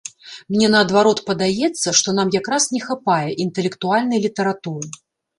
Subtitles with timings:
[0.53, 4.89] Мне, наадварот, падаецца, што нам як раз не хапае інтэлектуальнай літаратуры.